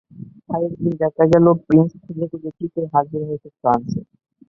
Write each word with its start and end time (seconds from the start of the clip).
তাই 0.47 0.61
একদিন 0.67 0.93
দেখা 1.01 1.23
গেল, 1.31 1.45
প্রিন্স 1.65 1.91
খুঁজে 2.03 2.25
খুঁজে 2.31 2.49
ঠিকই 2.57 2.85
হাজির 2.93 3.21
হয়েছে 3.27 3.49
ফ্রান্সে। 3.59 4.01